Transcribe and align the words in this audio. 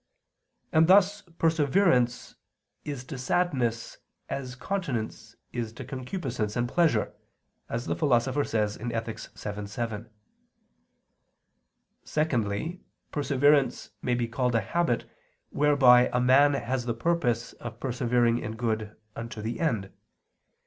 And 0.71 0.87
thus 0.87 1.21
perseverance 1.37 2.33
is 2.83 3.03
to 3.03 3.19
sadness 3.19 3.99
as 4.29 4.55
continence 4.55 5.35
is 5.53 5.71
to 5.73 5.85
concupiscence 5.85 6.55
and 6.55 6.67
pleasure, 6.67 7.13
as 7.69 7.85
the 7.85 7.95
Philosopher 7.95 8.43
says 8.43 8.79
(Ethic. 8.79 9.19
vii, 9.19 9.67
7). 9.67 10.09
Secondly, 12.03 12.81
perseverance 13.11 13.91
may 14.01 14.15
be 14.15 14.27
called 14.27 14.55
a 14.55 14.61
habit, 14.61 15.07
whereby 15.51 16.09
a 16.11 16.19
man 16.19 16.55
has 16.55 16.87
the 16.87 16.95
purpose 16.95 17.53
of 17.53 17.79
persevering 17.79 18.39
in 18.39 18.55
good 18.55 18.95
unto 19.15 19.39
the 19.39 19.59
end. 19.59 19.91